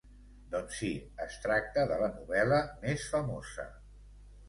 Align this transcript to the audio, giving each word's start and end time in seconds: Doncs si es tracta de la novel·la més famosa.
Doncs 0.55 0.77
si 0.83 0.89
es 1.27 1.37
tracta 1.45 1.85
de 1.93 2.01
la 2.07 2.09
novel·la 2.17 2.65
més 2.89 3.09
famosa. 3.15 3.73